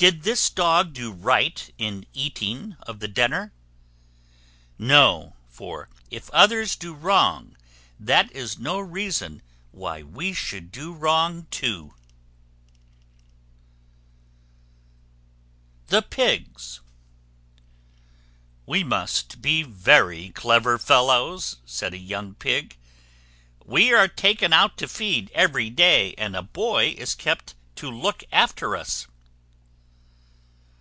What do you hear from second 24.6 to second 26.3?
to feed every day,